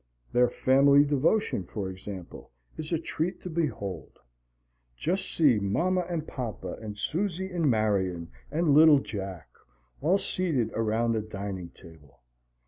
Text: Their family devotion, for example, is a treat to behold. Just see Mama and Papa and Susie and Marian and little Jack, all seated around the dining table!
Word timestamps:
Their 0.33 0.49
family 0.49 1.03
devotion, 1.05 1.63
for 1.63 1.87
example, 1.87 2.49
is 2.75 2.91
a 2.91 2.97
treat 2.97 3.39
to 3.43 3.51
behold. 3.51 4.17
Just 4.97 5.31
see 5.31 5.59
Mama 5.59 6.07
and 6.09 6.27
Papa 6.27 6.77
and 6.81 6.97
Susie 6.97 7.51
and 7.51 7.69
Marian 7.69 8.31
and 8.49 8.73
little 8.73 8.97
Jack, 8.99 9.47
all 10.01 10.17
seated 10.17 10.71
around 10.73 11.11
the 11.11 11.21
dining 11.21 11.69
table! 11.69 12.21